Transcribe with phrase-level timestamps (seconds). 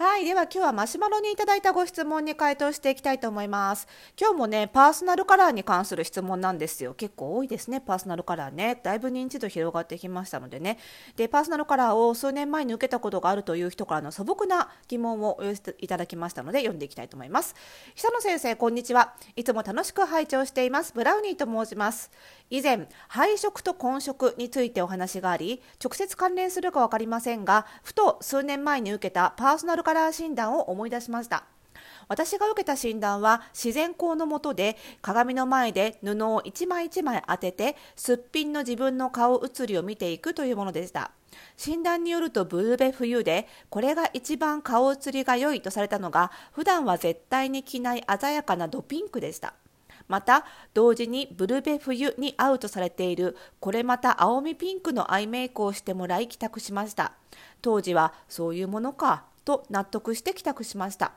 [0.00, 0.24] ah, はい。
[0.24, 3.86] では今日はマシュマロにいただいたご質問に回答していきたいと思います。
[4.20, 6.92] 今日もね、パーソナルカラーに関する質問なんですよ。
[6.94, 8.80] 結構多いですね、パーソナルカラーね。
[8.82, 10.78] だいぶ認知度広がってきましたのでね。
[11.14, 17.54] で、パーソナルカラーを数年前に受けたことがあるという人からの素朴な疑問をお寄せいただきましたので、読んでいきたいと思います。
[17.94, 19.14] 久野先生、こんにちは。
[19.36, 20.92] いつも楽しく拝聴しています。
[20.94, 22.10] ブラウニーと申します。
[22.50, 31.44] 以前、配色と混色についてお話があり、直接関連するか分かりませんが、ふと数年前に受けたパーソナルカラー診断を思い出しました。
[32.08, 41.10] 私が受けた診断は自然光の下で鏡の前で布を一枚一枚当ててすっぴんの自分の顔写りを見ていくというものでした。
[41.56, 49.54] 診断によるとブルベ冬でこれが一番顔写りが良いとされたのが普段は絶対に着ない鮮やかなドピンクでした。
[50.08, 57.12] また同時にブルベ冬に合うとされているこれまた青みピンクのアイメイクをしてもらい帰宅しました
[57.60, 61.12] 当時はそういうものかと納得して帰宅しました。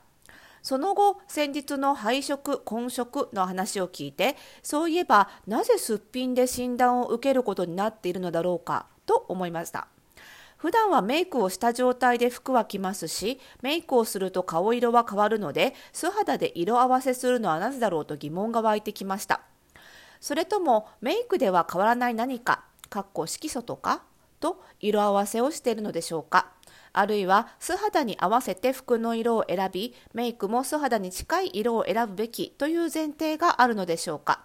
[0.61, 9.89] その後、先日の配色、混色の話を聞いて、そういえばなぜすっぴんで診断を受けることになっているのだろうかと思いました。
[10.55, 19.41] 普段はメイクをした状態で服は着ますし、メイクをすると顔色は変わるので、素肌で色合わせするのはなぜだろうと疑問が湧いてきました。
[20.21, 24.03] それともメイクでは変わらない何か、かっこ色素とか
[24.39, 26.51] と色合わせをしているのでしょうか。
[26.93, 34.43] あるいは素肌に合わせて服の色を選び、メイクも素肌に近い色を選ぶべきという前提があるのでしょうか。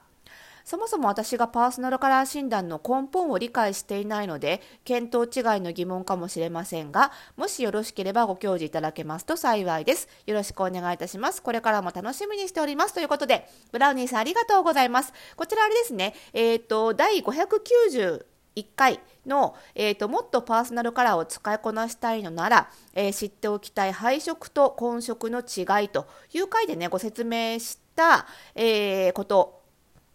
[0.66, 5.30] そもそも私がパーソナルカラー診断の根本を理解していないので、見当違い
[5.60, 10.08] の疑問かもしれませんが、もしよろしければご教示いただけますと幸いです。
[10.26, 11.40] よろしくお願いいたします。
[11.40, 12.94] これからも楽しみにしております。
[12.94, 15.12] ということで、ブラウニーさんありがとうございます。
[15.36, 18.24] こちらあれですね、えっ、ー、と、第590
[18.56, 29.62] 1回の、えーと、もっとパーソナルカラーを使いこなしたいのなら、えー、知っておきたい配色と混色の違いという回でねご説明した、えー、こと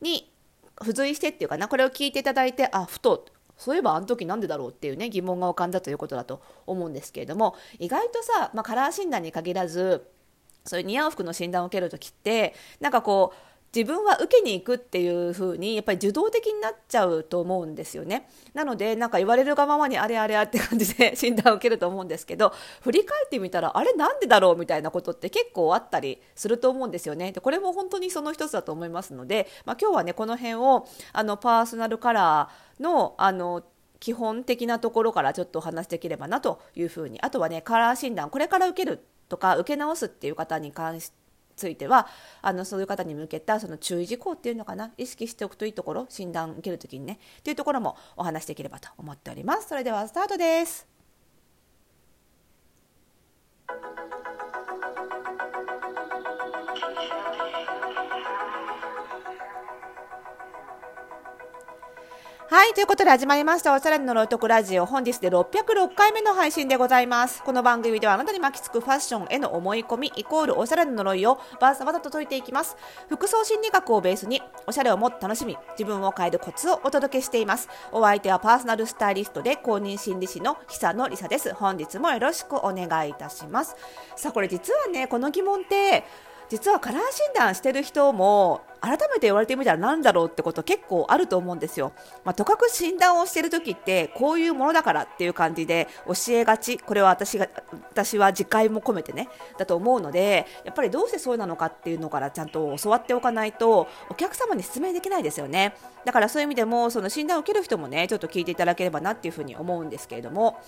[0.01, 0.31] に
[0.79, 3.25] 付随してっていうかなこれを聞いていただいてあふと
[3.57, 10.07] そういえばあの時なんでだろうっていうね疑問が浮かんだということだと思うんですけれども意外とさ、まあ、カラー診断に限らず
[10.65, 18.27] そういう似合う服の診断を受ける時ってなんかこう自分は受けに行くっていう風にやっぱり受動的になっちゃうと思うんですよね。
[18.53, 27.31] なのでなんか言われるがままにあれあれあって感じで 診断を受けると思うんですけど振り返ってみたらあれなんでだろうみたいなことって結構あったりすると思うんですよね。
[27.31, 33.63] でこれも本当にその一つだと思いますので、まあ、今日はねこの辺をあのパーソナルカラーのあの
[34.01, 41.20] 基本的なところからちょっとお話しできればなというふうにあとはねカラー診断これから受けるとか受け直すっていう方に関して
[41.61, 42.07] ついては
[42.41, 49.69] あのそういう方に向けたその注意事項っていうのかな意識しておくといいところ診断受ける時にねっていうところもお話しできればと思っております。
[49.69, 51.00] それではスタートです。
[62.61, 62.75] はい。
[62.75, 63.73] ということで始まりました。
[63.73, 64.85] おしゃれの呪いとくラジオ。
[64.85, 67.41] 本日で606回目の配信でございます。
[67.41, 72.77] この番組ではあなたに巻きつくファッションへの思い込み、イコールおしゃれの呪いをバーサバと解いていきます。
[73.09, 77.67] 服装心理学をベースに、おしゃれをもっと楽しみ、自分を変えるコツをお届けしています。
[77.91, 81.55] お相手はパーソナルスタイリストで公認心理師の久野里沙です。
[81.55, 83.75] 本日もよろしくお願いいたします。
[84.15, 86.03] さあ、これ実はね、この疑問って、
[86.51, 91.93] 実はカラー診断してる人も改めて言われてみたら何だろうってこと結構あると思うんですよ。
[92.25, 97.47] まあ、とかく診断をしてる時ってこういうものだからっていう感じで教えがちこれは私が
[97.91, 105.73] 私は自戒も込めてねだと思うのでやっぱりどうしてそうなのかっていうのからちゃんと教わっておかないとお客様に説明できないですよね。
[106.03, 110.59] だからそういう意味でもその診断を受ける人もねちょっと聞いていただければなっていうふうに思うんですけれども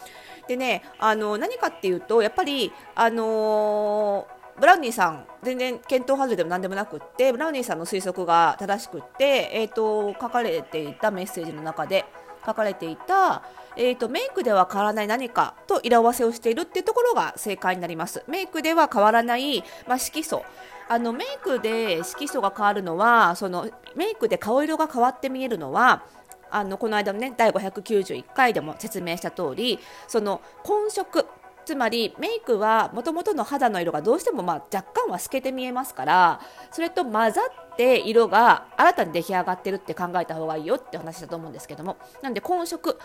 [0.47, 12.05] でねあの何かっていうとやっぱりあのーブラウニーさん全然検討外れでも何でもなくってブラウニーさんの推測が正しくって、えーと、書かれていたメッセージの中で
[12.45, 13.43] 書かれていた、
[13.75, 18.23] えーと、メイクでは変わらない何かと色合わせをしているっていうところが正解になります。
[18.27, 20.43] メイクでは変わらない、まあ、色素。
[20.89, 26.03] あのメイクで色素が変わるのはそのメイクで顔色が変わって見えるのは
[26.51, 31.25] あのこの間のね第591回でも説明した通りその混色。
[31.65, 42.99] つまりメイクはもともとの肌の色がどうしてもまあ若干は透けて見えますからそれと混ざって色が新たに出来上がってるって考えた方がいいよって話だと思うんですけどもなんで混色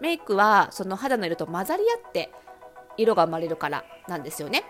[0.00, 2.30] メイクはその肌の色と混ざり合って
[2.96, 4.64] 色が生まれるからなんですよね。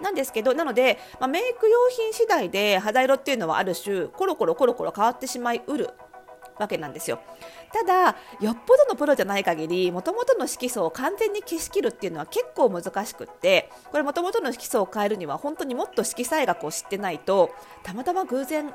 [0.00, 5.90] なんですけどなので、まあ、メイク用品次第で肌色っていうのはある種コロコロコロコロ変わってしまいうる
[6.58, 7.20] わけなんですよ。
[7.72, 17.50] ただよっぽどのプロじゃない限りもともとの色素を完全に消し切るっていうのは結構難しくってこれもともとの色素を変えるには本当にもっと色彩学を知ってないと
[17.82, 18.72] たまたま偶然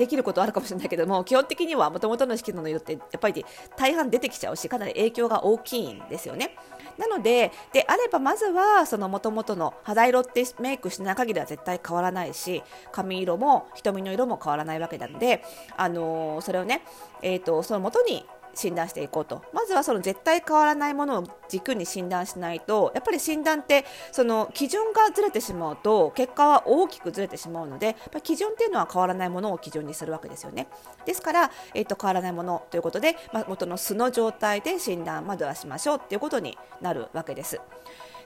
[0.00, 3.44] できることあるかもしれないけども基本的にはもともとの色の色ってやっぱり
[3.76, 6.56] 大半出てきちゃうしかなり影響が大きいんですよね。
[6.96, 12.62] なのでであればまずはその元々の肌色ってメイクしない限りは絶対変わらないし
[12.92, 15.44] 髪色も瞳の色も変わらないわけなので、
[15.76, 16.82] あのー、それをね、
[17.20, 18.24] えーとその元に
[18.54, 30.68] 診断していこうとまずはその絶対変わらないものを軸に診断しないとやっぱり診断ってその基準がずれてしまうと結果は大きくずれてしまうので基準っていうのは変わらないものを基準にするわけですよね
[31.06, 37.60] ですから、えー、と変わらないものということで、まあ、元の素の状態で診断まずはしましょうっていうことになるわけです。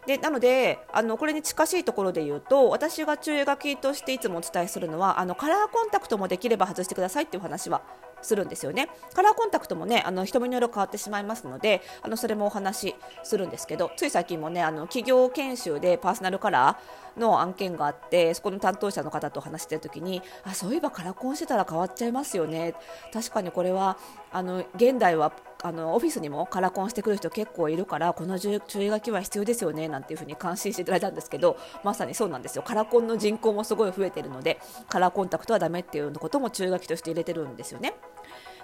[0.06, 7.82] でなのであのこれに近しいところで言うと私が注意書きとしていつもお伝えするのはあのカラーコンタクトもできれば外してくださいっていう話は
[8.24, 8.88] するんですよね。
[9.14, 22.74] カラーコンタクトもねあの瞳の色変わってしまいますのであのそれもお話しするんですけどつい最近もねあの企業研修でパーソナルカラーの案件があってそこの担当者の方と話してる時にあそういえばカラコンしてたら変わっちゃいますよね。
[23.12, 23.96] 確かにこれは
[24.32, 25.32] あの現代は
[25.64, 37.94] あのオフィスにもカラコンしてくる人結構いるからこの注意書きは必要ですよねなんていう風に感心していただいたんですけどまさにそうなんですよカラコンの人口もすごい増えてるのでカラーコンタクトはダメっていうことも注意書きとして入れてるんですよね。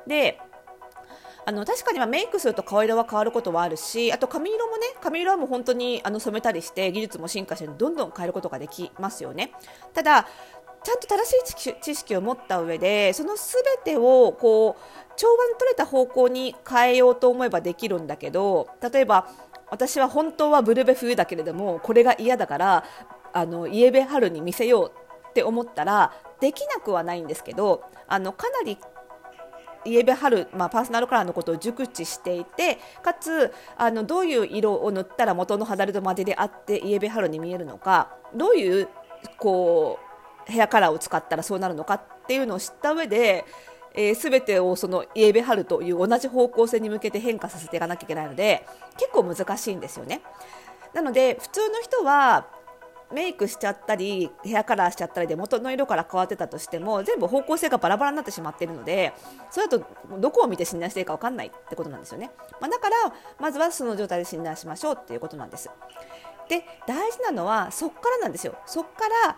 [0.06, 0.38] で
[1.47, 9.52] あの確かにまメイクすると顔色は変わることはあるしあと髪色もね髪色はもう本当にあの染めたりして技術も進化してどんどん変えることができますよね
[9.94, 10.29] ただ
[10.82, 19.28] ちゃんと正しい知識を持った上でその全てをこう調和の取れた方向に変えようと思えばできるんだけど例えば
[19.70, 22.84] 私は本当はブルベ冬だけれどもこれが嫌だから
[23.34, 24.93] あのイエベ春に見せよう
[25.28, 28.78] って思ったらできなくはないんですけどあのかなり
[29.84, 38.88] イエベハル、まあ、パーソナルカラーのことを熟知していてかつあのどういう色を塗ったら元の肌色までであってイエベハルに見えるのかどういう
[39.37, 39.99] こ
[40.49, 43.44] うヘアカラーを使ったらそうなるのかっていうのを知った上で
[43.94, 48.66] えー、全てをそのイエベハルという同じ方向性に向けて変化させていかなきゃいけないので
[48.96, 50.22] 結構難しいんですよね。
[50.94, 52.46] なので普通の人は
[53.12, 59.12] メイクしちゃったりヘアカラーしちゃったりで元の色から変わってたとしても全部方向性がバラバラになってしまっているので
[59.50, 59.84] それだと
[60.19, 62.96] どこを見て診断していいか分かんないってことなんですよね、まあ、だから
[63.40, 65.69] まずはその状態で診断しましょうっていうことなんです。
[66.48, 68.56] で大事なのはそこからなんですよ。
[68.66, 69.37] そこから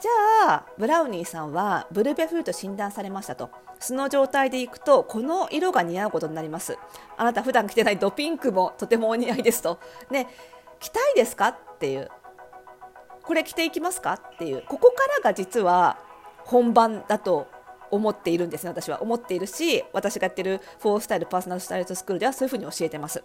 [0.00, 3.50] じゃあブラウニーさんはブルベフーと診断されましたと。
[3.84, 6.78] その状態でいくとこの色が似合うことになります。
[7.18, 9.78] あなた普段着てないドピンクもとてもお似合いですと。
[10.10, 10.26] ね
[10.80, 12.10] 着たいですかっていう。
[13.22, 14.62] これ着ていきますかっていう。
[14.66, 15.98] ここからが実は
[16.44, 17.46] 本番だと
[17.90, 19.02] 思っているんですね私は。
[19.02, 23.22] 思っているし私がやってるフォースタイルパーソナルスタイルトスクールではそういうふうに教えてます。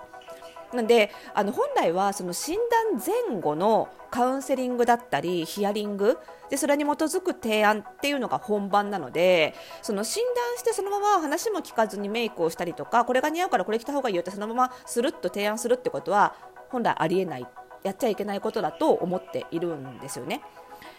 [0.73, 2.57] なんであの本来はその診
[2.91, 6.17] 断前後のカウンセリングだったりヒアリング
[6.49, 16.35] でそれに基づく提案っていうのが本番なのでその診断してそのまま話も聞かずにメイクをしたりとかこれが似合うからこれ着た方がいいよってそのままするっと提案するってことは
[16.69, 17.47] 本来ありえない。
[17.83, 20.41] やっちゃいけないことだと思っているんですよね。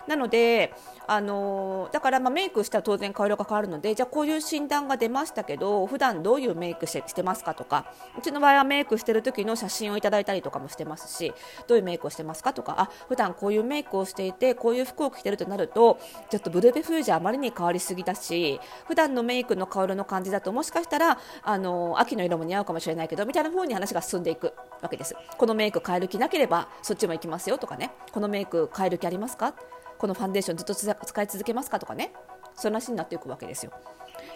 [0.07, 0.75] なので、
[1.07, 11.33] あの、だからまメイクしたら当然顔色が変わるのでじゃあこういう診断が出ましたけど普段どういうメイクしてしてますかとかうちの場合はメイクしてる時の写真をいただいたりとかもしてますし
[11.67, 15.99] どういうメイクをしてますかとかあ普段こういうメイクをしていてこういう服を着てるとなると
[16.31, 29.55] ちょっとブルベ風じゃあまりに変わりすぎだし普段のメイクの顔色の感じだともしかしたら、あの、秋の色も似合うかもしれないけどみたいな風に話が進んでいくわけですこのメイク変える気なければそっちも行きますよとかねこのメイク変える気ありますか？
[29.99, 32.13] このファンデーションずっと使い続けますかとかね
[32.55, 33.73] そんな話になっていくわけですよ。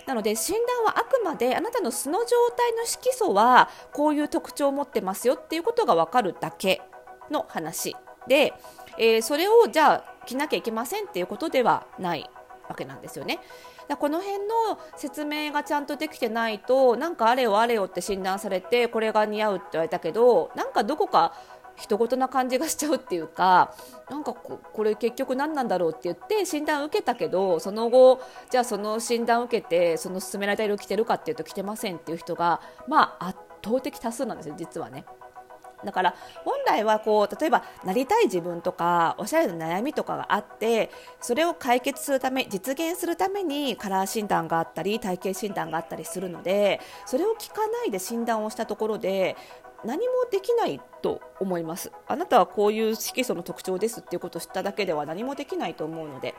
[0.07, 6.83] なので診断はあくまであなたの素の状態の色素はこういう特徴を持ってますよっていうことが分かるだけ
[7.31, 7.97] の話
[8.29, 8.53] で、
[8.99, 12.29] えー、それをじゃあ着なきゃいけませんっていうことではない
[12.69, 13.41] わけなんですよね。
[13.89, 21.35] だこの辺の説明がちゃんとできてないとなんかあれよあれよって診断されてこれが似合うって言われたけどなんかどこか
[21.77, 23.75] 人事な感じがしちゃうっていうか
[24.09, 35.05] なんかこれ結局何なんだろうって言って診断受けたけどその後じゃあその診断を受けてその勧められた色着てるかっていうと着てませんっていう人がまあ圧倒的多数なんですよ実はね。
[35.85, 36.15] だから
[36.45, 49.37] 本来はこう例えばなりたい自分とかおしゃれな悩みとかがあってそれを解決するため実現するためにカラー診断があったり体型診断があったりするのでそれを聞かないで診断をしたところで
[49.85, 51.93] 何もできないと思います。
[52.07, 56.35] あなたはこういう色素の特徴ですっていうことを知っただけでは何もできないと思うので。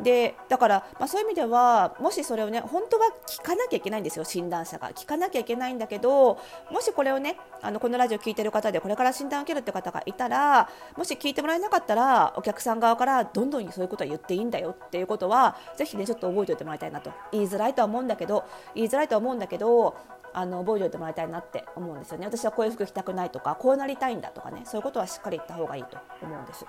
[0.00, 4.90] でだから、まあ、そういう意味ではもしそれをね本当は聞かなきゃいけないんですよ診断者が。
[4.90, 6.38] 聞かなきゃいけないんだけど
[6.70, 17.12] もしこれをねあのこのラジオ聞いてる方でこれから診断を受けるって方がいたらもし聞いてもらえなかったらお客さん側からどんどんそういうことは言っていいんだよっていうことはぜひねちょっと覚えておいてもらいたいなと。
[17.32, 19.96] 言いづらいとは思うんだけど言いづらいとは思うんだけど
[20.32, 22.26] あの覚えておいてもらいたいなって思うんですよね。
[22.26, 26.66] 私はこういう服着たくないとかこうなりたいんだとかねそういうことはしっかり言った方がいいと思うんです。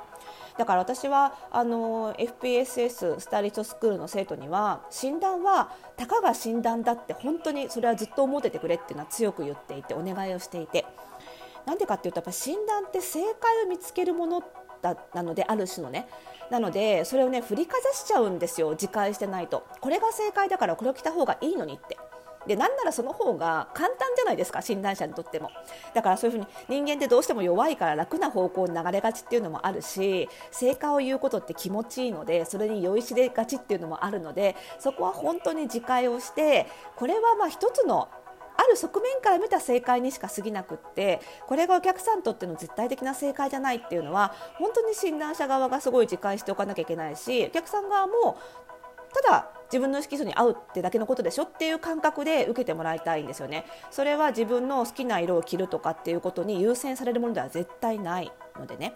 [0.60, 10.86] だから私はあの FPSS スタイリストスクールの生徒には診断はたかが診断だって本当にそれはずっと思っててくれっていうのは強く言っていてお願いをしていて
[11.66, 14.44] なんでかっていうとやっぱ診断って正解を見つけるもの
[14.82, 16.10] だなのである種のね
[16.52, 19.66] なのでそれをね振りかざしちゃうんですよ自戒してないと。
[19.80, 21.98] これが正解だからこれを着た方がいいのにって。
[22.48, 25.52] でなんならその方が簡単じゃないですか診断者にとっても。
[25.94, 26.48] だからそういうふうに
[26.84, 38.10] 人間ってどうしても弱いから楽な方向に流れがちっていうのもあるし正解を言うことって気持ちいいのでそれに酔いしれがちっていうのもあるのでそこは本当に自戒をしてこれはまあ一つの
[38.60, 48.38] ある側面から見た正解にしか過ぎなくってこれがお客さんにとっての絶対的な正解じゃないっていうのは本当に診断者側がすごい自戒しておかなきゃいけないしお客さん側も
[49.14, 53.66] ただ自分の色素に合うってだけのことでしょっていう感覚で受けてもらいたいんですよね。
[53.92, 58.96] それは自分の好きな色を着るとかっていうことに優先されるものでは絶対ないのでね。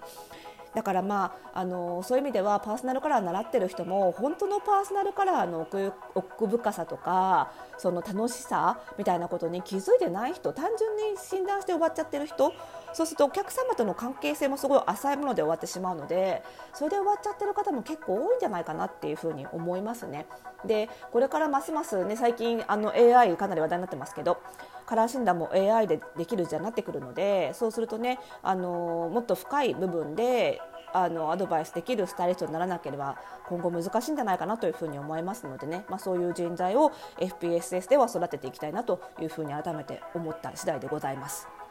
[0.73, 12.53] だからまああのそういう意味ではパーソナルカラー習ってる人も本当のパーソナルカラーの奥奥深さとかその楽しさみたいなことに気づいてない人単純に診断して終わっちゃってる人
[12.93, 20.25] そうするとお客様との関係性もすごい浅いもので終わってしまうのでそれで終わっちゃってる方も結構多いんじゃないかなっていうふうに思いますね。
[20.65, 24.37] でこれからますますね最近あの AI かなり話題になってますけど
[24.85, 30.61] カラー診断も AI でできるじゃなってくるのでそうするとねあのもっと深い部分で
[30.93, 41.62] あのアドバイスできるスタイリストにならなければ今後難しいんじゃないかなというふうに思いますのでね、まあ、そういう人材を FPSS では育てていきたいなというふうに改めて思った次第でございます。